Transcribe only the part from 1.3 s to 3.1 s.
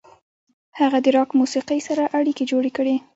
موسیقۍ سره اړیکې جوړې کړې.